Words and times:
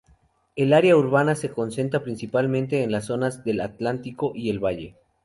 El 0.55 0.73
área 0.73 0.97
urbana 0.97 1.35
se 1.35 1.51
concentra 1.51 2.01
principalmente 2.01 2.81
en 2.81 2.91
las 2.91 3.05
zonas 3.05 3.43
del 3.43 3.61
Atlántico 3.61 4.31
y 4.33 4.49
el 4.49 4.57
valle. 4.57 4.95